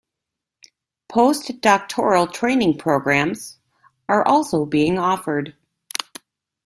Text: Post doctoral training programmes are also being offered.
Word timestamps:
Post 1.09 1.61
doctoral 1.61 2.25
training 2.25 2.79
programmes 2.79 3.59
are 4.09 4.27
also 4.27 4.65
being 4.65 4.97
offered. 4.97 5.55